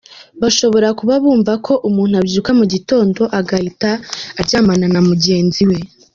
Bashobora 0.41 0.87
kuba 0.99 1.13
bumva 1.23 1.53
ko 1.65 1.73
umuntu 1.89 2.13
abyuka 2.21 2.51
mu 2.59 2.65
gitondo 2.73 3.21
agahita 3.39 3.91
aryamana 4.39 4.85
na 4.93 5.01
mugenzi 5.07 5.63
we. 5.69 5.77